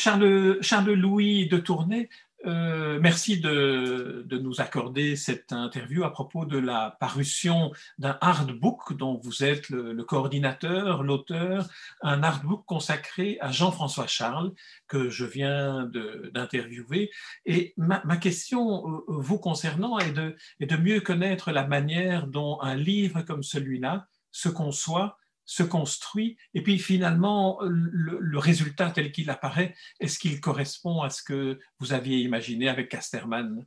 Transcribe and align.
Charles, 0.00 0.92
Louis 0.94 1.46
de 1.46 1.58
Tournai, 1.58 2.08
euh, 2.46 2.98
merci 3.02 3.38
de, 3.38 4.26
nous 4.30 4.62
accorder 4.62 5.14
cette 5.14 5.52
interview 5.52 6.04
à 6.04 6.10
propos 6.10 6.46
de 6.46 6.56
la 6.56 6.96
parution 7.00 7.70
d'un 7.98 8.16
hardbook 8.22 8.96
dont 8.96 9.20
vous 9.22 9.44
êtes 9.44 9.68
le, 9.68 10.02
coordinateur, 10.02 11.02
l'auteur, 11.02 11.68
un 12.00 12.22
hardbook 12.22 12.64
consacré 12.64 13.36
à 13.42 13.52
Jean-François 13.52 14.06
Charles 14.06 14.54
que 14.88 15.10
je 15.10 15.26
viens 15.26 15.84
d'interviewer. 16.32 17.10
Et 17.44 17.74
ma, 17.76 18.00
question 18.16 18.88
euh, 18.88 19.02
vous 19.08 19.38
concernant 19.38 19.98
est 19.98 20.12
de 20.12 20.76
mieux 20.76 21.02
connaître 21.02 21.52
la 21.52 21.66
manière 21.66 22.26
dont 22.26 22.58
un 22.62 22.74
livre 22.74 23.20
comme 23.20 23.42
celui-là 23.42 24.06
se 24.32 24.48
conçoit 24.48 25.18
se 25.50 25.64
construit, 25.64 26.36
et 26.54 26.62
puis 26.62 26.78
finalement, 26.78 27.58
le, 27.62 28.38
résultat 28.38 28.92
tel 28.92 29.10
qu'il 29.10 29.30
apparaît, 29.30 29.74
est-ce 29.98 30.20
qu'il 30.20 30.40
correspond 30.40 31.02
à 31.02 31.10
ce 31.10 31.24
que 31.24 31.58
vous 31.80 31.92
aviez 31.92 32.18
imaginé 32.18 32.68
avec 32.68 32.88
Casterman? 32.88 33.66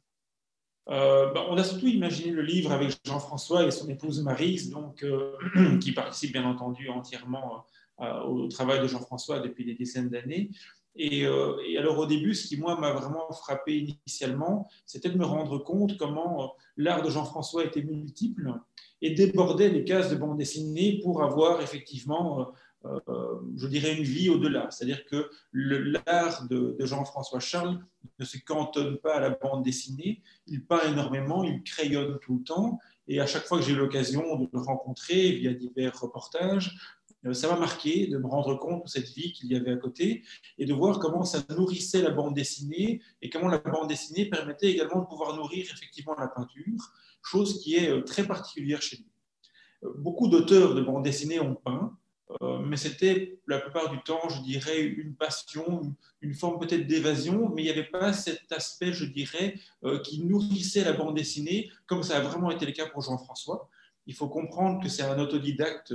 Euh, 0.88 1.34
ben, 1.34 1.44
on 1.50 1.58
a 1.58 1.64
surtout 1.66 1.88
imaginé 1.88 2.32
le 2.32 2.42
livre 2.42 2.72
avec 2.72 2.98
Jean-François 3.04 3.66
et 3.66 3.72
son 3.72 3.90
épouse 3.90 4.24
Marise, 4.24 4.70
donc, 4.70 5.04
euh, 5.04 5.36
qui 5.82 5.92
participe 5.92 6.32
bien 6.32 6.46
entendu 6.46 6.88
entièrement 6.88 7.66
euh, 8.00 8.22
au 8.22 8.48
travail 8.48 8.80
de 8.80 8.88
Jean-François 8.88 9.42
depuis 9.42 9.66
des 9.66 9.74
dizaines 9.74 10.10
d'années. 10.10 10.52
Et, 10.96 11.22
et, 11.22 11.78
alors 11.78 11.98
au 11.98 12.06
début, 12.06 12.36
ce 12.36 12.48
qui 12.48 12.58
moi 12.58 12.80
m'a 12.80 12.92
vraiment 12.92 13.32
frappé 13.32 13.78
initialement, 13.80 14.68
c'était 14.86 15.10
de 15.10 15.18
me 15.18 15.26
rendre 15.26 15.58
compte 15.58 15.98
comment 15.98 16.54
l'art 16.78 17.02
de 17.02 17.10
Jean-François 17.10 17.66
était 17.66 17.82
multiple 17.82 18.54
et 19.04 19.12
débordait 19.12 19.70
les 19.70 19.84
cases 19.84 20.10
de 20.10 20.16
bande 20.16 20.38
dessinée 20.38 21.00
pour 21.04 21.24
avoir 21.24 21.62
effectivement, 21.62 22.54
euh, 22.86 23.00
euh, 23.10 23.40
je 23.58 23.68
dirais, 23.68 23.96
une 23.98 24.04
vie 24.04 24.30
au-delà. 24.30 24.72
C'est-à-dire 24.72 25.06
que 25.06 25.30
l'art 25.52 26.48
de, 26.48 26.78
Jean-François 26.80 27.42
Charles 27.42 27.80
ne 28.18 28.26
se 28.26 28.38
cantonne 28.38 28.98
pas 28.98 29.16
à 29.16 29.20
la 29.20 29.32
bande 29.32 29.62
dessinée, 29.64 30.22
il 30.48 30.66
peint 30.66 30.82
énormément, 30.90 31.44
il 31.44 31.64
crayonne 31.64 32.18
tout 32.22 32.38
le 32.38 32.44
temps, 32.44 32.80
et 33.10 33.20
à 33.20 33.28
chaque 33.28 33.44
fois 33.44 33.58
que 33.58 33.66
j'ai 33.66 33.74
eu 33.74 33.78
l'occasion 33.78 34.38
de 34.38 34.48
le 34.52 34.60
rencontrer 34.60 35.32
via 35.34 35.54
divers 35.54 36.00
reportages, 36.00 36.74
euh, 37.03 37.03
ça 37.32 37.48
m'a 37.48 37.58
marqué 37.58 38.08
de 38.08 38.18
me 38.18 38.28
rendre 38.28 38.56
compte 38.60 38.84
de 38.84 38.90
cette 38.90 39.10
vie 39.10 39.32
qu'il 39.32 39.52
y 39.52 39.56
avait 39.56 39.72
à 39.72 39.78
côté 39.78 40.24
et 40.58 40.66
de 40.66 40.74
voir 40.74 41.00
comment 41.00 41.24
ça 41.24 41.40
nourrissait 41.50 42.02
la 42.02 42.10
bande 42.10 42.34
dessinée 42.34 43.02
et 43.22 43.30
comment 43.30 43.48
la 43.48 43.60
bande 43.60 43.88
dessinée 43.88 44.26
permettait 44.26 44.72
également 44.72 45.02
de 45.02 45.06
pouvoir 45.06 45.36
nourrir 45.36 45.66
effectivement 45.72 46.16
la 46.18 46.28
peinture 46.28 46.94
chose 47.24 47.62
qui 47.62 47.76
est 47.76 47.90
euh, 47.90 48.02
très 48.02 48.26
particulière 48.28 48.82
chez 48.82 48.98
lui. 48.98 49.12
Euh, 49.84 49.94
beaucoup 49.98 50.28
d'auteurs 50.28 50.76
de 50.76 50.82
bande 50.82 51.04
dessinée 51.04 51.40
ont 51.40 51.56
peint, 51.56 51.98
euh, 52.42 52.60
mais 52.60 52.78
c'était 52.78 53.40
la 53.48 53.60
plupart 53.60 53.90
du 53.90 54.02
temps, 54.04 54.30
je 54.30 54.42
dirais, 54.42 54.82
une 54.82 55.16
passion, 55.16 55.96
une 56.22 56.34
forme 56.34 56.60
peut-être 56.60 56.88
d'évasion, 56.88 57.50
mais 57.50 57.64
il 57.64 57.66
n'y 57.66 57.72
avait 57.72 57.84
pas 57.84 58.14
cet 58.14 58.52
aspect, 58.52 58.94
je 58.94 59.06
dirais, 59.06 59.56
qui 60.04 60.24
nourrissait 60.24 60.84
la 60.84 60.94
bande 60.94 61.16
dessinée, 61.16 61.70
comme 61.86 62.02
ça 62.02 62.18
a 62.18 62.22
vraiment 62.22 62.50
été 62.50 62.66
le 62.66 62.72
cas 62.72 62.88
pour 62.88 63.02
Jean-François. 63.02 63.70
Il 64.08 64.16
faut 64.16 64.30
comprendre 64.30 64.82
que 64.82 64.90
c'est 64.90 65.04
un 65.04 65.20
autodidacte 65.20 65.94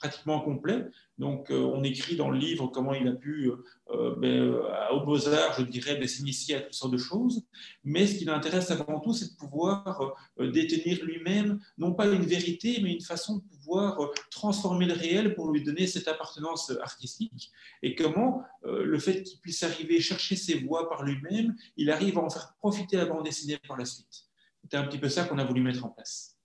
pratiquement 0.00 0.40
complet. 0.40 0.86
Donc, 1.18 1.50
euh, 1.50 1.60
on 1.60 1.84
écrit 1.84 2.16
dans 2.16 2.30
le 2.30 2.38
livre 2.38 2.68
comment 2.68 2.94
il 2.94 3.06
a 3.06 3.12
pu, 3.12 3.50
euh, 3.50 3.62
euh, 3.90 4.16
ben, 4.16 4.54
au 4.92 5.04
Beaux-Arts, 5.04 5.56
je 5.58 5.64
dirais, 5.64 5.96
ben, 5.96 6.08
s'initier 6.08 6.56
à 6.56 6.60
toutes 6.62 6.72
sortes 6.72 6.92
de 6.92 6.98
choses. 6.98 7.44
Mais 7.84 8.06
ce 8.06 8.16
qui 8.16 8.24
l'intéresse 8.24 8.70
avant 8.70 8.98
tout, 9.00 9.12
c'est 9.12 9.32
de 9.32 9.36
pouvoir 9.36 10.14
détenir 10.38 11.04
lui-même, 11.04 11.60
non 11.76 11.92
pas 11.92 12.06
une 12.06 12.22
vérité, 12.22 12.80
mais 12.82 12.92
une 12.94 13.02
façon 13.02 13.36
de 13.36 13.42
pouvoir 13.42 14.10
transformer 14.30 14.86
le 14.86 14.94
réel 14.94 15.34
pour 15.34 15.52
lui 15.52 15.62
donner 15.62 15.86
cette 15.86 16.08
appartenance 16.08 16.72
artistique. 16.80 17.52
Et 17.82 17.94
comment 17.94 18.42
le 18.64 18.98
fait 18.98 19.22
qu'il 19.22 19.38
puisse 19.40 19.62
arriver 19.62 20.00
chercher 20.00 20.36
ses 20.36 20.60
voix 20.60 20.88
par 20.88 21.02
lui-même, 21.02 21.54
il 21.76 21.90
arrive 21.90 22.16
à 22.18 22.22
en 22.22 22.30
faire 22.30 22.54
profiter 22.58 22.96
la 22.96 23.04
bande 23.04 23.24
dessinée 23.24 23.58
par 23.68 23.76
la 23.76 23.84
suite. 23.84 24.24
C'était 24.62 24.78
un 24.78 24.84
petit 24.84 24.98
peu 24.98 25.08
ça 25.08 25.24
qu'on 25.24 25.38
a 25.38 25.44
voulu 25.44 25.60
mettre 25.60 25.84
en 25.84 25.90
place. 25.90 26.39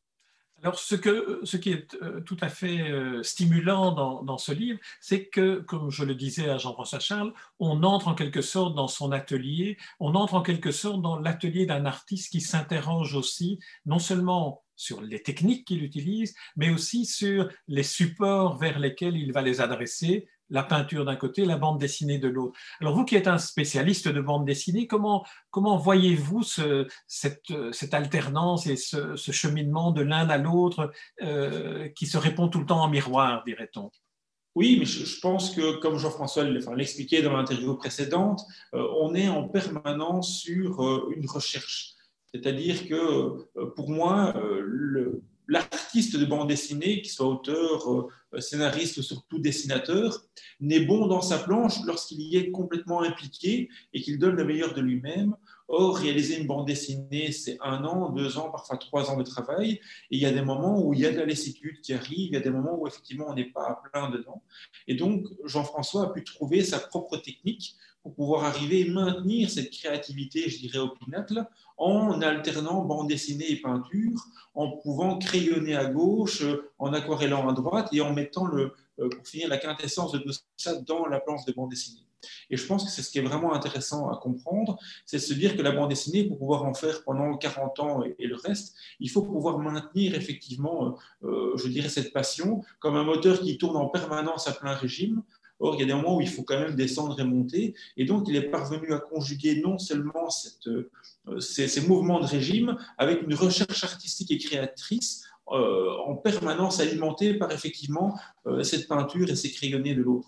Alors, 0.63 0.79
ce, 0.79 0.95
que, 0.95 1.41
ce, 1.43 1.57
qui 1.57 1.71
est 1.71 1.95
euh, 2.01 2.21
tout 2.21 2.37
à 2.41 2.49
fait 2.49 2.89
euh, 2.89 3.21
stimulant 3.23 3.91
dans, 4.23 4.37
ce 4.37 4.51
livre, 4.51 4.79
c'est 4.99 5.27
que, 5.27 5.59
comme 5.59 5.91
je 5.91 6.03
le 6.03 6.15
disais 6.15 6.49
à 6.49 6.57
Jean-François 6.57 6.99
Charles, 6.99 7.33
on 7.59 7.83
entre 7.83 8.07
en 8.07 8.15
quelque 8.15 8.41
sorte 8.41 8.73
dans 8.73 8.87
son 8.87 9.11
atelier, 9.11 9.77
on 9.99 10.15
entre 10.15 10.33
en 10.33 10.41
quelque 10.41 10.71
sorte 10.71 11.01
dans 11.01 11.19
l'atelier 11.19 11.65
d'un 11.65 11.85
artiste 11.85 12.31
qui 12.31 12.41
s'interroge 12.41 13.15
aussi, 13.15 13.59
non 13.85 13.99
seulement 13.99 14.63
sur 14.75 15.01
les 15.01 15.21
techniques 15.21 15.67
qu'il 15.67 15.83
utilise, 15.83 16.35
mais 16.55 16.69
aussi 16.69 17.05
sur 17.05 17.49
les 17.67 17.83
supports 17.83 18.57
vers 18.57 18.79
lesquels 18.79 19.17
il 19.17 19.31
va 19.33 19.41
les 19.41 19.61
adresser, 19.61 20.27
la 20.49 20.63
peinture 20.63 21.05
d'un 21.05 21.15
côté, 21.15 21.45
la 21.45 21.57
bande 21.57 21.79
dessinée 21.79 22.19
de 22.19 22.27
l'autre. 22.27 22.57
Alors 22.81 22.95
vous 22.95 23.05
qui 23.05 23.15
êtes 23.15 23.27
un 23.27 23.37
spécialiste 23.37 24.07
de 24.07 24.21
bande 24.21 24.45
dessinée, 24.45 24.87
comment, 24.87 25.25
comment 25.51 25.77
voyez-vous 25.77 26.43
cette, 26.43 27.53
cette, 27.71 27.93
alternance 27.93 28.67
et 28.67 28.75
ce, 28.75 29.15
cheminement 29.15 29.91
de 29.91 30.01
l'un 30.01 30.29
à 30.29 30.37
l'autre 30.37 30.91
euh, 31.21 31.89
qui 31.89 32.05
se 32.05 32.17
répond 32.17 32.47
tout 32.47 32.59
le 32.59 32.65
temps 32.65 32.83
en 32.83 32.89
miroir, 32.89 33.43
dirait-on? 33.45 33.89
Oui, 34.55 34.77
mais 34.79 34.85
je, 34.85 35.19
pense 35.19 35.53
que, 35.53 35.79
comme 35.79 35.97
Jean-François 35.97 36.45
l'expliquait 36.45 37.21
dans 37.21 37.35
l'interview 37.35 37.75
précédente, 37.75 38.41
euh, 38.73 38.87
on 38.99 39.13
est 39.13 39.27
en 39.27 39.49
permanence 39.49 40.39
sur 40.39 40.81
euh, 40.81 41.11
une 41.15 41.27
recherche. 41.27 41.93
C'est-à-dire 42.33 42.87
que, 42.87 43.49
pour 43.75 43.89
moi, 43.89 44.33
le, 44.35 45.21
l'artiste 45.47 46.17
de 46.17 46.25
bande 46.25 46.47
dessinée, 46.47 47.01
qu'il 47.01 47.11
soit 47.11 47.27
auteur, 47.27 47.91
euh, 47.91 48.39
scénariste 48.39 48.97
ou 48.97 49.03
surtout 49.03 49.39
dessinateur, 49.39 50.23
n'est 50.59 50.81
bon 50.81 51.07
dans 51.07 51.21
sa 51.21 51.37
planche 51.37 51.83
lorsqu'il 51.85 52.21
y 52.21 52.37
est 52.37 52.51
complètement 52.51 53.01
impliqué 53.01 53.69
et 53.93 54.01
qu'il 54.01 54.19
donne 54.19 54.35
le 54.35 54.45
meilleur 54.45 54.73
de 54.73 54.81
lui-même. 54.81 55.35
Or, 55.67 55.97
réaliser 55.97 56.37
une 56.37 56.45
bande 56.45 56.67
dessinée, 56.67 57.31
c'est 57.31 57.57
un 57.59 57.83
an, 57.85 58.11
deux 58.11 58.37
ans, 58.37 58.51
parfois 58.51 58.77
trois 58.77 59.09
ans 59.09 59.17
de 59.17 59.23
travail. 59.23 59.73
Et 60.11 60.17
il 60.17 60.19
y 60.19 60.25
a 60.27 60.31
des 60.31 60.43
moments 60.43 60.79
où 60.79 60.93
il 60.93 60.99
y 60.99 61.05
a 61.07 61.11
de 61.11 61.17
la 61.17 61.25
lassitude 61.25 61.81
qui 61.81 61.93
arrive, 61.93 62.27
il 62.29 62.33
y 62.33 62.37
a 62.37 62.41
des 62.41 62.51
moments 62.51 62.77
où 62.79 62.87
effectivement 62.87 63.25
on 63.29 63.33
n'est 63.33 63.51
pas 63.51 63.63
à 63.63 63.81
plein 63.89 64.11
dedans. 64.11 64.43
Et 64.87 64.93
donc, 64.93 65.25
Jean-François 65.43 66.03
a 66.03 66.13
pu 66.13 66.23
trouver 66.23 66.63
sa 66.63 66.77
propre 66.77 67.17
technique 67.17 67.75
pour 68.05 68.13
pouvoir 68.13 68.43
arriver 68.43 68.81
et 68.81 68.89
maintenir 68.91 69.49
cette 69.49 69.71
créativité, 69.71 70.47
je 70.47 70.59
dirais, 70.59 70.77
au 70.77 70.89
pinacle, 70.89 71.43
en 71.75 72.21
alternant 72.21 72.85
bande 72.85 73.09
dessinée 73.09 73.49
et 73.49 73.55
peinture, 73.55 74.23
en 74.53 74.77
pouvant 74.77 75.17
crayonner 75.17 75.75
à 75.75 75.85
gauche, 75.85 76.43
en 76.77 76.93
aquarellant 76.93 77.49
à 77.49 77.53
droite 77.53 77.89
et 77.93 78.01
en 78.01 78.13
mettant, 78.13 78.45
le, 78.45 78.73
euh, 78.99 79.09
pour 79.09 79.25
finir, 79.25 79.49
la 79.49 79.57
quintessence 79.57 80.11
de 80.11 80.19
tout 80.19 80.33
ça 80.55 80.75
dans 80.75 81.07
la 81.07 81.19
planche 81.19 81.45
de 81.45 81.51
bande 81.53 81.71
dessinée. 81.71 82.05
Et 82.51 82.57
je 82.57 82.67
pense 82.67 82.83
que 82.83 82.91
c'est 82.91 83.01
ce 83.01 83.09
qui 83.09 83.17
est 83.17 83.23
vraiment 83.23 83.55
intéressant 83.55 84.07
à 84.11 84.17
comprendre, 84.17 84.77
c'est 85.07 85.17
de 85.17 85.23
se 85.23 85.33
dire 85.33 85.57
que 85.57 85.63
la 85.63 85.71
bande 85.71 85.89
dessinée, 85.89 86.25
pour 86.25 86.37
pouvoir 86.37 86.63
en 86.63 86.75
faire 86.75 87.03
pendant 87.05 87.35
40 87.35 87.79
ans 87.79 88.03
et, 88.03 88.27
le 88.27 88.35
reste, 88.35 88.75
il 88.99 89.09
faut 89.09 89.23
pouvoir 89.23 89.57
maintenir 89.57 90.13
effectivement, 90.13 90.95
euh, 91.23 91.27
euh, 91.27 91.57
je 91.57 91.67
dirais, 91.69 91.89
cette 91.89 92.13
passion 92.13 92.63
comme 92.79 92.97
un 92.97 93.03
moteur 93.03 93.39
qui 93.39 93.57
tourne 93.57 93.77
en 93.77 93.87
permanence 93.87 94.47
à 94.47 94.51
plein 94.51 94.75
régime. 94.75 95.23
Or, 95.59 95.75
il 95.75 95.79
y 95.79 95.83
a 95.83 95.85
des 95.85 95.93
moments 95.93 96.17
où 96.17 96.21
il 96.21 96.27
faut 96.27 96.43
quand 96.43 96.59
même 96.59 96.75
descendre 96.75 97.19
et 97.19 97.23
monter. 97.23 97.75
Et 97.97 98.05
donc, 98.05 98.27
il 98.27 98.35
est 98.35 98.49
parvenu 98.49 98.93
à 98.93 98.99
conjuguer 98.99 99.61
non 99.61 99.77
seulement 99.77 100.29
cette, 100.29 100.69
ces, 101.39 101.81
mouvements 101.81 102.19
de 102.19 102.25
régime 102.25 102.77
avec 102.97 103.21
une 103.21 103.33
recherche 103.33 103.83
artistique 103.83 104.31
et 104.31 104.37
créatrice 104.37 105.23
euh, 105.51 105.91
en 106.05 106.15
permanence 106.15 106.79
alimentée 106.79 107.35
par 107.35 107.51
effectivement 107.51 108.17
euh, 108.47 108.63
cette 108.63 108.87
peinture 108.87 109.29
et 109.29 109.35
ces 109.35 109.51
crayonnés 109.51 109.93
de 109.93 110.01
l'autre. 110.01 110.27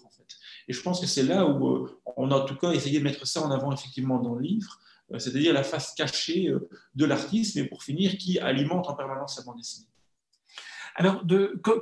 Et 0.67 0.73
je 0.73 0.81
pense 0.81 0.99
que 0.99 1.07
c'est 1.07 1.23
là 1.23 1.47
où 1.47 1.67
euh, 1.67 1.99
on 2.17 2.29
a 2.29 2.35
en 2.35 2.45
tout 2.45 2.55
cas 2.55 2.71
essayé 2.71 2.99
de 2.99 3.03
mettre 3.03 3.25
ça 3.25 3.41
en 3.41 3.49
avant 3.49 3.71
effectivement 3.71 4.19
dans 4.19 4.35
le 4.35 4.41
livre, 4.41 4.79
c'est-à-dire 5.17 5.53
la 5.53 5.63
face 5.63 5.93
cachée 5.95 6.53
de 6.93 7.05
l'artiste, 7.05 7.55
mais 7.55 7.63
pour 7.63 7.81
finir, 7.81 8.17
qui 8.17 8.39
alimente 8.39 8.89
en 8.89 8.93
permanence 8.93 9.37
sa 9.37 9.43
bande 9.43 9.57
dessinée. 9.57 9.87
Alors, 10.99 11.23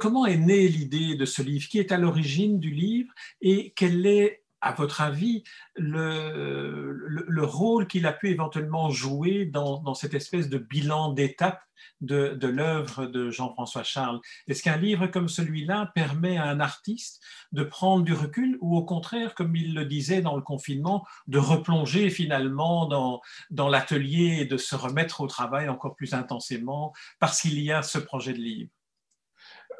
comment 0.01 0.25
est 0.25 0.37
née 0.37 0.67
l'idée 0.67 1.15
de 1.15 1.23
ce 1.23 1.41
livre? 1.41 1.69
Qui 1.69 1.79
est 1.79 1.93
à 1.93 1.97
l'origine 1.97 2.59
du 2.59 2.69
livre? 2.69 3.13
Et 3.41 3.71
quel 3.73 4.05
est 4.05 4.43
à 4.59 4.73
votre 4.73 4.99
avis, 5.01 5.43
le, 5.75 6.91
le, 6.91 7.43
rôle 7.45 7.87
qu'il 7.87 8.07
a 8.07 8.11
pu 8.11 8.29
éventuellement 8.29 8.89
jouer 8.89 9.45
dans, 9.45 9.79
dans 9.81 9.93
cette 9.93 10.15
espèce 10.15 10.49
de 10.49 10.57
bilan 10.57 11.13
d'étape 11.13 11.61
de, 12.01 12.29
de 12.29 12.47
l'œuvre 12.47 13.05
de 13.05 13.29
Jean-François 13.29 13.83
Charles? 13.83 14.19
Est-ce 14.47 14.63
qu'un 14.63 14.77
livre 14.77 15.05
comme 15.07 15.29
celui-là 15.29 15.91
permet 15.93 16.37
à 16.37 16.45
un 16.45 16.59
artiste 16.59 17.21
de 17.51 17.63
prendre 17.63 18.03
du 18.03 18.13
recul 18.13 18.57
ou 18.59 18.75
au 18.75 18.83
contraire, 18.83 19.35
comme 19.35 19.55
il 19.55 19.75
le 19.75 19.85
disait 19.85 20.21
dans 20.21 20.35
le 20.35 20.41
confinement, 20.41 21.05
de 21.27 21.37
replonger 21.37 22.09
finalement 22.09 22.87
dans, 22.87 23.21
dans 23.51 23.69
l'atelier 23.69 24.39
et 24.41 24.45
de 24.45 24.57
se 24.57 24.75
remettre 24.75 25.21
au 25.21 25.27
travail 25.27 25.69
encore 25.69 25.95
plus 25.95 26.13
intensément 26.13 26.91
parce 27.19 27.41
qu'il 27.41 27.59
y 27.61 27.71
a 27.71 27.83
ce 27.83 27.99
projet 27.99 28.33
de 28.33 28.39
livre? 28.39 28.71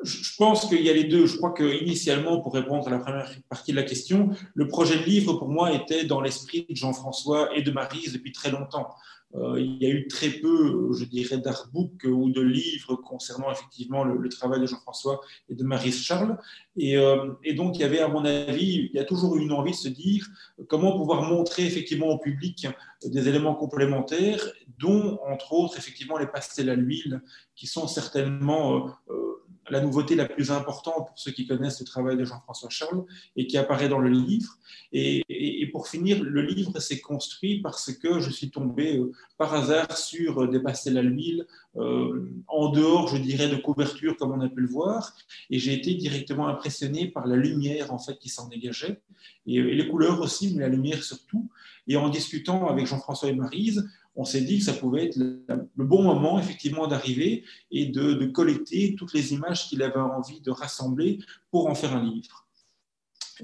Je 0.03 0.35
pense 0.37 0.67
qu'il 0.67 0.81
y 0.81 0.89
a 0.89 0.93
les 0.93 1.05
deux. 1.05 1.25
Je 1.25 1.37
crois 1.37 1.53
qu'initialement, 1.53 2.41
pour 2.41 2.53
répondre 2.53 2.87
à 2.87 2.91
la 2.91 2.99
première 2.99 3.29
partie 3.49 3.71
de 3.71 3.77
la 3.77 3.83
question, 3.83 4.29
le 4.53 4.67
projet 4.67 4.97
de 4.97 5.03
livre, 5.03 5.33
pour 5.33 5.49
moi, 5.49 5.71
était 5.71 6.05
dans 6.05 6.21
l'esprit 6.21 6.65
de 6.69 6.75
Jean-François 6.75 7.55
et 7.55 7.61
de 7.61 7.71
Marise 7.71 8.13
depuis 8.13 8.31
très 8.31 8.51
longtemps. 8.51 8.89
Euh, 9.35 9.59
il 9.59 9.81
y 9.81 9.85
a 9.85 9.89
eu 9.89 10.07
très 10.07 10.29
peu, 10.29 10.91
je 10.97 11.03
dirais, 11.05 11.37
d'artbooks 11.37 12.05
ou 12.05 12.29
de 12.29 12.41
livres 12.41 12.95
concernant 12.95 13.51
effectivement 13.51 14.03
le, 14.03 14.29
travail 14.29 14.61
de 14.61 14.65
Jean-François 14.65 15.19
et 15.49 15.55
de 15.55 15.63
Marise 15.63 16.01
Charles. 16.01 16.37
Euh, 16.81 17.33
et, 17.43 17.53
donc, 17.53 17.75
il 17.75 17.81
y 17.81 17.83
avait, 17.83 17.99
à 17.99 18.07
mon 18.07 18.23
avis, 18.23 18.89
il 18.89 18.95
y 18.95 18.99
a 18.99 19.03
toujours 19.03 19.35
eu 19.35 19.41
une 19.41 19.51
envie 19.51 19.71
de 19.71 19.75
se 19.75 19.89
dire 19.89 20.25
comment 20.67 20.97
pouvoir 20.97 21.23
montrer 21.23 21.65
effectivement 21.65 22.07
au 22.07 22.17
public 22.17 22.67
des 23.03 23.27
éléments 23.27 23.55
complémentaires, 23.55 24.41
dont, 24.79 25.19
entre 25.27 25.53
autres, 25.53 25.77
effectivement, 25.77 26.17
les 26.17 26.27
pastels 26.27 26.69
à 26.69 26.75
l'huile, 26.75 27.21
qui 27.55 27.67
sont 27.67 27.87
certainement 27.87 28.89
euh, 29.09 29.24
la 29.69 29.81
nouveauté 29.81 30.15
la 30.15 30.25
plus 30.25 30.51
importante 30.51 31.07
pour 31.07 31.17
ceux 31.17 31.31
qui 31.31 31.47
connaissent 31.47 31.79
le 31.79 31.85
travail 31.85 32.17
de 32.17 32.25
Jean-François 32.25 32.69
Charles 32.69 33.03
et 33.35 33.47
qui 33.47 33.57
apparaît 33.57 33.89
dans 33.89 33.99
le 33.99 34.09
livre. 34.09 34.57
Et, 34.91 35.23
pour 35.71 35.87
finir, 35.87 36.23
le 36.23 36.41
livre 36.41 36.79
s'est 36.79 36.99
construit 36.99 37.61
parce 37.61 37.91
que 37.91 38.19
je 38.19 38.29
suis 38.29 38.49
tombé 38.49 38.97
euh, 38.97 39.11
par 39.37 39.53
hasard 39.53 39.97
sur 39.97 40.47
des 40.47 40.59
pastels 40.59 40.97
à 40.97 41.01
l'huile, 41.01 41.45
euh, 41.75 42.31
en 42.47 42.69
dehors, 42.69 43.07
je 43.07 43.17
dirais, 43.17 43.49
de 43.49 43.55
couverture 43.55 44.15
comme 44.15 44.31
on 44.31 44.41
a 44.41 44.47
pu 44.47 44.61
le 44.61 44.67
voir, 44.67 45.13
et 45.49 45.59
j'ai 45.59 45.73
été 45.73 45.95
directement 45.95 46.47
impressionné 46.47 47.07
par 47.07 47.27
la 47.27 47.35
lumière 47.35 47.93
en 47.93 47.99
fait 47.99 48.17
qui 48.17 48.29
s'en 48.29 48.47
dégageait, 48.47 49.01
et, 49.47 49.55
et 49.55 49.75
les 49.75 49.87
couleurs 49.87 50.21
aussi, 50.21 50.53
mais 50.55 50.61
la 50.61 50.69
lumière 50.69 51.03
surtout. 51.03 51.49
Et 51.87 51.97
en 51.97 52.09
discutant 52.09 52.67
avec 52.67 52.87
Jean-François 52.87 53.29
et 53.29 53.35
Marise, 53.35 53.87
on 54.15 54.25
s'est 54.25 54.41
dit 54.41 54.59
que 54.59 54.63
ça 54.65 54.73
pouvait 54.73 55.05
être 55.05 55.17
le, 55.17 55.45
bon 55.75 56.03
moment 56.03 56.39
effectivement 56.39 56.87
d'arriver 56.87 57.43
et 57.71 57.87
de, 57.87 58.25
collecter 58.25 58.95
toutes 58.95 59.13
les 59.13 59.33
images 59.33 59.67
qu'il 59.67 59.83
avait 59.83 59.99
envie 59.99 60.41
de 60.41 60.51
rassembler 60.51 61.19
pour 61.51 61.67
en 61.67 61.75
faire 61.75 61.95
un 61.95 62.03
livre. 62.03 62.47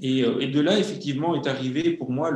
Et, 0.00 0.24
euh, 0.24 0.50
de 0.50 0.60
là, 0.60 0.78
effectivement, 0.78 1.34
est 1.34 1.46
arrivé 1.46 1.92
pour 1.92 2.10
moi 2.10 2.30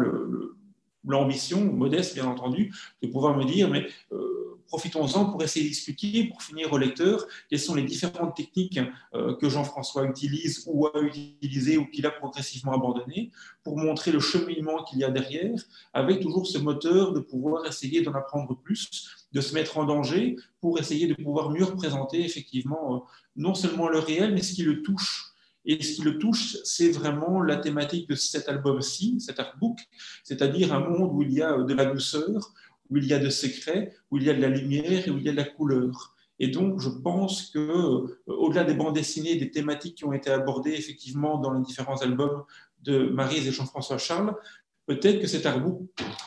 l'ambition, 1.04 1.64
modeste 1.72 2.14
bien 2.14 2.26
entendu, 2.26 2.74
de 3.02 3.08
pouvoir 3.08 3.36
me 3.36 3.44
dire, 3.44 3.70
mais 3.70 3.86
euh, 4.12 4.25
profitons-en 4.66 5.26
pour 5.26 5.42
essayer 5.42 5.66
d'expliquer, 5.66 6.24
pour 6.24 6.42
finir 6.42 6.72
au 6.72 6.78
lecteur, 6.78 7.26
quelles 7.48 7.60
sont 7.60 7.74
les 7.74 7.82
différentes 7.82 8.36
techniques 8.36 8.80
euh, 9.14 9.34
que 9.36 9.48
Jean-François 9.48 10.04
utilise 10.04 10.64
ou 10.66 10.86
a 10.86 11.00
utilisées 11.00 11.78
ou 11.78 11.86
qu'il 11.86 12.06
a 12.06 12.10
progressivement 12.10 12.72
abandonnées, 12.72 13.30
pour 13.64 13.76
montrer 13.78 14.12
le 14.12 14.20
cheminement 14.20 14.84
qu'il 14.84 14.98
y 14.98 15.04
a 15.04 15.10
derrière, 15.10 15.58
avec 15.92 16.20
toujours 16.20 16.46
ce 16.46 16.58
moteur 16.58 17.12
de 17.12 17.20
pouvoir 17.20 17.66
essayer 17.66 18.02
d'en 18.02 18.14
apprendre 18.14 18.56
plus, 18.62 19.26
de 19.32 19.40
se 19.40 19.54
mettre 19.54 19.78
en 19.78 19.84
danger, 19.84 20.36
pour 20.60 20.78
essayer 20.78 21.06
de 21.06 21.14
pouvoir 21.14 21.50
mieux 21.50 21.64
représenter 21.64 22.24
effectivement 22.24 22.96
euh, 22.96 22.98
non 23.36 23.54
seulement 23.54 23.88
le 23.88 23.98
réel, 23.98 24.34
mais 24.34 24.42
ce 24.42 24.54
qui 24.54 24.62
le 24.62 24.82
touche. 24.82 25.32
Et 25.66 25.82
ce 25.82 25.96
qui 25.96 26.02
le 26.02 26.18
touche, 26.18 26.56
c'est 26.62 26.90
vraiment 26.90 27.42
la 27.42 27.56
thématique 27.56 28.08
de 28.08 28.14
cet 28.14 28.48
album-ci, 28.48 29.20
cet 29.20 29.40
artbook, 29.40 29.80
c'est-à-dire 30.22 30.72
un 30.72 30.78
monde 30.78 31.10
où 31.12 31.22
il 31.22 31.32
y 31.32 31.42
a 31.42 31.58
de 31.58 31.74
la 31.74 31.86
douceur, 31.86 32.52
où 32.90 32.96
il 32.96 33.06
y 33.06 33.12
a 33.12 33.18
de 33.18 33.30
secrets, 33.30 33.92
où 34.10 34.18
il 34.18 34.24
y 34.24 34.30
a 34.30 34.34
de 34.34 34.40
la 34.40 34.48
lumière 34.48 35.06
et 35.06 35.10
où 35.10 35.18
il 35.18 35.24
y 35.24 35.28
a 35.28 35.32
de 35.32 35.36
la 35.36 35.44
couleur. 35.44 36.14
Et 36.38 36.48
donc, 36.48 36.80
je 36.80 36.88
pense 36.88 37.50
que, 37.50 37.58
euh, 37.58 38.16
au-delà 38.26 38.64
des 38.64 38.74
bandes 38.74 38.94
dessinées, 38.94 39.36
des 39.36 39.50
thématiques 39.50 39.96
qui 39.96 40.04
ont 40.04 40.12
été 40.12 40.30
abordées 40.30 40.74
effectivement 40.74 41.38
dans 41.38 41.52
les 41.52 41.62
différents 41.62 42.02
albums 42.02 42.44
de 42.82 43.08
Marise 43.08 43.48
et 43.48 43.52
Jean-François 43.52 43.98
Charles, 43.98 44.34
peut-être 44.86 45.20
que 45.20 45.26
cet 45.26 45.46
artbook, 45.46 45.80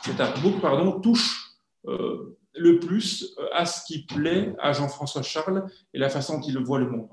cet 0.04 0.16
pardon, 0.60 1.00
touche 1.00 1.56
euh, 1.86 2.36
le 2.54 2.80
plus 2.80 3.36
à 3.52 3.64
ce 3.66 3.84
qui 3.86 4.04
plaît 4.04 4.54
à 4.58 4.72
Jean-François 4.72 5.22
Charles 5.22 5.66
et 5.94 5.98
la 5.98 6.08
façon 6.08 6.38
dont 6.38 6.46
il 6.46 6.58
voit 6.58 6.80
le 6.80 6.90
monde. 6.90 7.08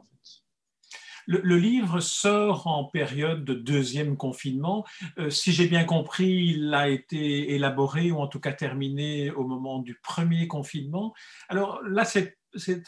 Le, 1.27 1.57
livre 1.57 1.99
sort 1.99 2.67
en 2.67 2.85
période 2.85 3.43
de 3.43 3.53
deuxième 3.53 4.15
confinement. 4.15 4.85
Euh, 5.19 5.29
si 5.29 5.51
j'ai 5.51 5.67
bien 5.67 5.83
compris, 5.83 6.55
il 6.55 6.73
a 6.73 6.89
été 6.89 7.53
élaboré 7.53 8.11
ou 8.11 8.19
en 8.19 8.27
tout 8.27 8.39
cas 8.39 8.53
terminé 8.53 9.31
au 9.31 9.45
moment 9.45 9.79
du 9.79 9.99
premier 10.01 10.47
confinement. 10.47 11.13
Alors 11.49 11.81
là, 11.83 12.05
c'est 12.05 12.37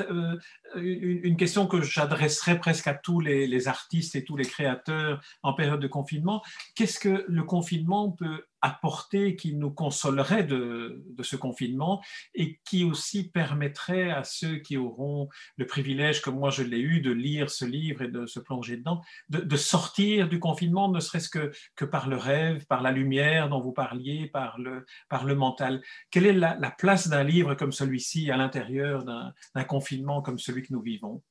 euh, 0.02 0.38
une 0.76 1.38
question 1.38 1.68
que 1.68 1.82
j'adresserai 1.82 2.60
presque 2.60 2.88
à 2.88 2.94
tous 2.94 3.20
les, 3.20 3.68
artistes 3.68 4.16
et 4.16 4.24
tous 4.24 4.38
les 4.38 4.46
créateurs 4.46 5.22
en 5.44 5.54
période 5.54 5.82
de 5.82 5.88
confinement. 5.88 6.42
Qu'est-ce 6.76 7.00
que 7.00 7.26
le 7.28 7.44
confinement 7.44 8.12
peut 8.12 8.46
apporter 8.62 9.36
qui 9.36 9.56
nous 9.56 9.72
consolerait 9.72 10.44
de, 10.44 11.04
ce 11.22 11.36
confinement 11.36 12.02
et 12.34 12.60
qui 12.66 12.84
aussi 12.84 13.30
permettrait 13.30 14.12
à 14.12 14.24
ceux 14.24 14.58
qui 14.58 14.78
auront 14.78 15.30
le 15.58 15.66
privilège, 15.66 16.22
comme 16.22 16.40
moi 16.40 16.50
je 16.50 16.64
l'ai 16.64 16.80
eu, 16.80 17.02
de 17.02 17.12
lire 17.12 17.50
ce 17.50 17.66
livre 17.66 18.02
et 18.02 18.08
de 18.08 18.26
se 18.26 18.40
plonger 18.40 18.78
dedans, 18.78 19.02
de, 19.30 19.56
sortir 19.56 20.30
du 20.30 20.40
confinement, 20.40 20.90
ne 20.90 21.00
serait-ce 21.00 21.30
que, 21.30 21.52
que 21.76 21.86
par 21.86 22.08
le 22.10 22.18
rêve, 22.18 22.66
par 22.68 22.82
la 22.82 22.92
lumière 22.92 23.50
dont 23.50 23.62
vous 23.62 23.74
parliez, 23.74 24.28
par 24.28 24.60
le, 24.60 24.86
par 25.10 25.26
le 25.26 25.36
mental. 25.36 25.82
Quelle 26.12 26.26
est 26.26 26.34
la, 26.34 26.56
la 26.56 26.72
place 26.72 27.08
d'un 27.08 27.24
livre 27.24 27.56
comme 27.56 27.72
celui-ci 27.72 28.32
à 28.32 28.38
l'intérieur 28.38 29.04
d'un 29.04 29.64
confinement 29.66 30.22
comme 30.22 30.40
celui 30.40 30.64
que 30.64 30.74
nous 30.74 30.82
vivons? 30.82 31.22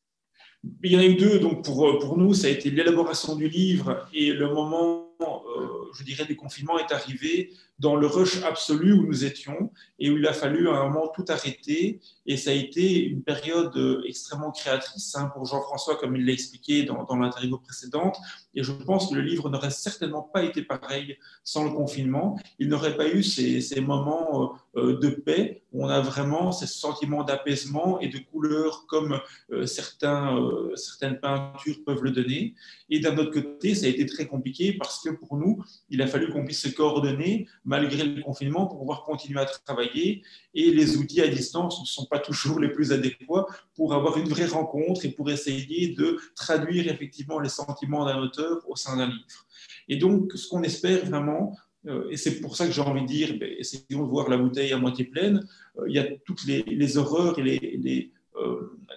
Il 0.83 0.93
y 0.93 0.97
en 0.97 1.01
a 1.01 1.05
eu 1.05 1.15
deux, 1.15 1.39
donc 1.39 1.65
pour, 1.65 1.99
pour 1.99 2.19
nous, 2.19 2.35
ça 2.35 2.49
a 2.49 2.51
été 2.51 2.71
l'élaboration 2.71 3.37
du 3.37 3.49
livre 3.49 4.09
et 4.13 4.33
le 4.33 4.53
moment 4.53 5.08
euh, 5.21 5.91
je 5.95 6.05
dirais, 6.05 6.25
des 6.27 6.37
confinements 6.37 6.79
est 6.79 6.93
arrivé 6.93 7.53
dans 7.79 7.97
le 7.97 8.07
rush 8.07 8.43
absolu 8.43 8.93
où 8.93 9.07
nous 9.07 9.25
étions 9.25 9.71
et 9.99 10.11
où 10.11 10.17
il 10.17 10.27
a 10.27 10.33
fallu 10.33 10.69
à 10.69 10.73
un 10.73 10.89
moment 10.89 11.09
tout 11.09 11.25
arrêter. 11.29 12.01
Et 12.27 12.37
ça 12.37 12.51
a 12.51 12.55
été 12.55 13.03
une 13.05 13.23
période 13.23 13.77
euh, 13.77 14.03
extrêmement 14.07 14.51
créatrice 14.51 15.15
hein, 15.17 15.31
pour 15.35 15.47
Jean-François, 15.47 15.97
comme 15.97 16.17
il 16.17 16.27
l'a 16.27 16.33
expliqué 16.33 16.85
dans, 16.85 17.05
dans 17.05 17.17
l'interview 17.17 17.59
précédente. 17.59 18.17
Et 18.55 18.63
je 18.63 18.73
pense 18.73 19.11
que 19.11 19.15
le 19.15 19.23
livre 19.23 19.49
n'aurait 19.49 19.71
certainement 19.71 20.23
pas 20.23 20.43
été 20.43 20.63
pareil 20.63 21.17
sans 21.45 21.65
le 21.65 21.71
confinement. 21.71 22.39
Il 22.59 22.69
n'aurait 22.69 22.97
pas 22.97 23.09
eu 23.09 23.23
ces, 23.23 23.61
ces 23.61 23.81
moments 23.81 24.55
euh, 24.77 24.99
de 24.99 25.09
paix 25.09 25.63
où 25.73 25.85
on 25.85 25.89
a 25.89 26.01
vraiment 26.01 26.51
ces 26.53 26.67
sentiments 26.67 27.25
d'apaisement 27.25 28.01
et 28.01 28.09
de 28.09 28.19
couleur 28.19 28.87
comme 28.87 29.21
certains, 29.67 30.35
certaines 30.75 31.21
peintures 31.21 31.77
peuvent 31.85 32.03
le 32.03 32.11
donner. 32.11 32.55
Et 32.89 33.01
d'un 33.01 33.17
autre 33.19 33.33
côté, 33.33 33.75
ça 33.75 33.85
a 33.87 33.89
été 33.91 34.07
très 34.07 34.27
compliqué 34.27 34.73
parce 34.73 35.03
que 35.03 35.08
pour 35.13 35.37
nous, 35.37 35.63
il 35.91 36.03
a 36.03 36.07
fallu 36.07 36.31
qu'on 36.33 36.45
puisse 36.45 36.63
se 36.63 36.69
coordonner 36.69 37.47
malgré 37.65 38.05
le 38.05 38.23
confinement 38.23 38.67
pour 38.67 38.79
pouvoir 38.79 39.05
continuer 39.05 39.41
à 39.41 39.47
travailler. 39.47 40.23
Et 40.55 40.71
les 40.71 40.97
outils 40.97 41.21
à 41.21 41.29
distance 41.29 41.81
ne 41.81 41.87
sont 41.87 42.07
pas 42.07 42.19
toujours 42.19 42.61
les 42.61 42.69
plus 42.69 42.93
adéquats 42.93 43.47
pour 43.75 43.95
avoir 43.95 44.17
une 44.19 44.29
vraie 44.29 44.47
rencontre 44.47 45.05
et 45.05 45.11
pour 45.11 45.31
essayer 45.31 45.95
de 45.95 46.19
traduire 46.35 46.91
effectivement 46.91 47.41
les 47.41 47.49
sentiments 47.49 48.05
d'un 48.05 48.19
auteur 48.19 48.59
au 48.69 48.77
sein 48.77 48.97
d'un 48.97 49.07
livre. 49.09 49.47
Et 49.89 49.97
donc, 49.97 50.33
ce 50.35 50.49
qu'on 50.49 50.63
espère 50.63 51.05
vraiment, 51.07 51.57
euh, 51.87 52.09
et 52.11 52.17
c'est 52.17 52.41
pour 52.41 52.57
ça 52.57 52.67
que 52.67 52.73
j'ai 52.73 52.81
envie 52.81 53.03
de 53.03 53.07
dire, 53.07 53.37
ben, 53.39 53.51
essayons 53.59 54.05
de 54.05 54.11
voir 54.11 54.29
la 54.29 54.37
bouteille 54.37 54.73
à 54.73 54.79
moitié 54.79 55.05
pleine. 55.05 55.47
Euh, 55.79 55.85
il 55.89 55.95
y 55.95 55.99
a 55.99 56.07
toutes 56.25 56.45
les, 56.47 56.97
horreurs 56.97 57.39
et 57.39 57.43
les, 57.43 58.13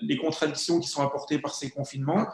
les 0.01 0.17
contradictions 0.17 0.79
qui 0.79 0.87
sont 0.87 1.01
apportées 1.01 1.39
par 1.39 1.53
ces 1.53 1.69
confinements, 1.69 2.27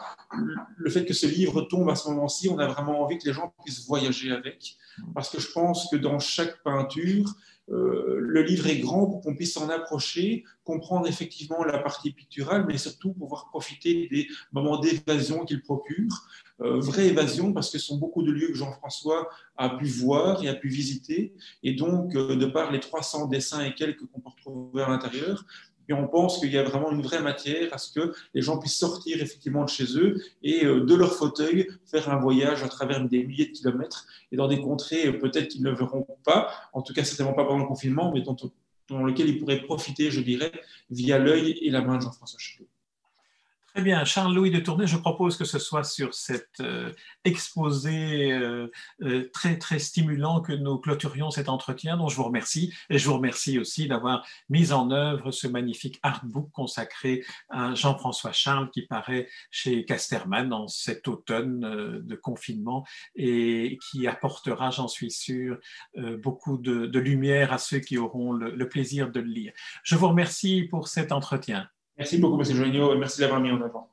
le 0.78 0.90
fait 0.90 1.06
que 1.06 1.14
ce 1.14 1.28
livre 1.28 1.62
tombe 1.62 1.90
à 1.90 1.96
ce 1.96 2.10
moment-ci, 2.10 2.50
on 2.50 2.60
a 2.60 2.68
vraiment 2.68 3.02
envie 3.02 3.18
que 3.18 3.28
les 3.28 3.34
gens 3.34 3.54
puissent 3.64 3.86
voyager 3.86 4.32
avec, 4.32 4.78
parce 5.14 5.30
que 5.30 5.40
je 5.40 5.52
pense 5.52 5.90
que 5.90 5.98
dans 5.98 6.20
chaque 6.20 6.64
peinture, 6.64 7.34
euh, 7.70 8.18
le 8.20 8.44
livre 8.44 8.68
est 8.68 8.80
grand 8.80 9.08
pour 9.08 9.22
qu'on 9.22 9.36
puisse 9.36 9.54
s'en 9.54 9.70
approcher, 9.70 10.46
comprendre 10.64 11.08
effectivement 11.08 11.64
la 11.66 11.80
partie 11.80 12.12
picturale, 12.12 12.66
mais 12.66 12.78
surtout 12.78 13.12
pouvoir 13.12 13.50
profiter 13.50 14.08
des 14.10 14.28
moments 14.54 14.80
d'évasion 14.80 15.44
qu'il 15.44 15.62
procure. 15.62 16.28
Euh, 16.62 16.80
vraie 16.80 17.08
évasion, 17.08 17.52
parce 17.52 17.70
que 17.70 17.78
ce 17.78 17.88
sont 17.88 17.98
beaucoup 17.98 18.24
de 18.24 18.32
lieux 18.32 18.48
que 18.48 18.54
Jean-François 18.54 19.28
a 19.58 19.70
pu 19.70 19.86
voir 19.86 20.44
et 20.44 20.48
a 20.48 20.56
pu 20.56 20.70
visiter. 20.70 21.34
Et 21.62 21.74
donc, 21.74 22.14
de 22.14 22.46
par 22.46 22.72
les 22.72 22.80
300 22.80 23.28
dessins 23.28 23.64
et 23.64 23.76
quelques 23.76 24.06
qu'on 24.08 24.22
peut 24.22 24.30
retrouver 24.30 24.84
à 24.84 24.90
l'intérieur, 24.90 25.46
et 25.90 25.94
on 25.94 26.08
pense 26.08 26.40
qu'il 26.40 26.52
y 26.52 26.58
a 26.58 26.64
vraiment 26.64 26.92
une 26.92 27.02
vraie 27.02 27.22
matière 27.22 27.74
à 27.74 27.78
ce 27.78 27.92
que 27.92 28.14
les 28.34 28.42
gens 28.42 28.58
puissent 28.58 28.78
sortir 28.78 29.22
effectivement 29.22 29.64
de 29.64 29.70
chez 29.70 29.98
eux 29.98 30.22
et 30.44 30.66
euh, 30.66 30.86
de 30.86 30.96
leur 30.96 31.14
fauteuil 31.14 31.68
faire 31.86 32.10
un 32.10 32.18
voyage 32.18 32.64
à 32.64 32.70
travers 32.70 33.04
des 33.08 33.24
milliers 33.24 33.48
de 33.48 33.52
kilomètres 33.52 34.08
et 34.32 34.36
dans 34.36 34.48
des 34.48 34.62
contrées 34.62 35.08
euh, 35.08 35.20
peut-être 35.20 35.48
qu'ils 35.50 35.64
ne 35.64 35.72
verront 35.72 36.06
pas, 36.24 36.52
en 36.74 36.82
tout 36.82 36.94
cas 36.94 37.04
certainement 37.04 37.34
pas 37.34 37.46
pendant 37.46 37.60
le 37.60 37.68
confinement, 37.68 38.12
mais 38.14 38.22
dans, 38.22 38.36
lequel 39.06 39.30
ils 39.30 39.40
pourraient 39.40 39.62
profiter, 39.62 40.12
je 40.12 40.22
dirais, 40.22 40.52
via 40.90 41.20
l'œil 41.20 41.58
et 41.62 41.70
la 41.70 41.82
main 41.82 41.98
de 41.98 42.04
Jean-François 42.04 42.40
Chaput. 42.40 42.67
Très 43.78 43.84
bien, 43.84 44.06
Charles-Louis 44.06 44.50
de 44.50 44.60
Tournai, 44.60 44.88
je 44.88 44.98
propose 44.98 45.38
que 45.38 45.46
ce 45.46 45.60
soit 45.60 45.84
sur 45.84 46.16
cet 46.16 46.62
euh, 46.62 46.92
exposé 47.24 48.32
euh, 48.32 48.72
euh, 49.04 49.30
très 49.32 49.60
très 49.60 49.78
stimulant 49.78 50.42
que 50.42 50.52
nous 50.52 50.80
clôturions 50.80 51.30
cet 51.30 51.48
entretien, 51.48 51.96
dont 51.96 52.08
je 52.10 52.16
vous 52.16 52.24
remercie. 52.24 52.74
Et 52.90 52.98
je 52.98 53.08
vous 53.08 53.14
remercie 53.14 53.60
aussi 53.60 53.88
d'avoir 53.88 54.26
mis 54.50 54.72
en 54.74 54.90
œuvre 54.90 55.30
ce 55.30 55.46
magnifique 55.46 56.00
artbook 56.02 56.50
consacré 56.52 57.24
à 57.50 57.76
Jean-François 57.76 58.32
Charles 58.32 58.72
qui 58.72 58.82
paraît 58.82 59.30
chez 59.52 59.86
Casterman 59.86 60.52
en 60.54 60.68
cet 60.68 61.08
automne 61.08 62.02
de 62.04 62.16
confinement 62.16 62.84
et 63.16 63.78
qui 63.92 64.08
apportera, 64.08 64.72
j'en 64.72 64.88
suis 64.88 65.12
sûr, 65.12 65.60
beaucoup 66.24 66.58
de, 66.58 66.98
lumière 66.98 67.54
à 67.54 67.60
ceux 67.60 67.78
qui 67.78 68.00
auront 68.00 68.34
le 68.34 68.70
plaisir 68.70 69.12
de 69.12 69.20
le 69.20 69.28
lire. 69.28 69.54
Je 69.84 69.96
vous 69.96 70.08
remercie 70.08 70.64
pour 70.64 70.88
cet 70.88 71.12
entretien. 71.12 71.70
Merci 71.98 72.18
beaucoup, 72.20 72.40
M. 72.40 72.44
Joignot, 72.44 72.94
et 72.94 72.98
merci 72.98 73.20
d'avoir 73.22 73.40
mis 73.40 73.52
en 73.52 73.62
avant. 73.62 73.90